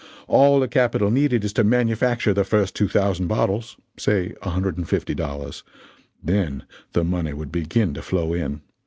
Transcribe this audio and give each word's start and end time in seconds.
All 0.27 0.59
the 0.59 0.67
capital 0.67 1.11
needed 1.11 1.43
is 1.45 1.53
to 1.53 1.63
manufacture 1.63 2.33
the 2.33 2.43
first 2.43 2.75
two 2.75 2.87
thousand 2.87 3.27
bottles 3.27 3.77
say 3.99 4.33
a 4.41 4.49
hundred 4.49 4.75
and 4.75 4.89
fifty 4.89 5.13
dollars 5.13 5.63
then 6.23 6.63
the 6.93 7.03
money 7.03 7.33
would 7.33 7.51
begin 7.51 7.93
to 7.93 8.01
flow 8.01 8.33
in. 8.33 8.61